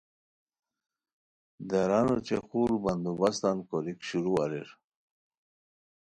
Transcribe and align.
دار 1.69 1.91
ان 1.99 2.07
اوچے 2.13 2.37
خور 2.47 2.71
بندوبستان 2.83 3.57
کوریک 3.67 3.99
شروع 4.07 4.37
اریر 4.43 4.69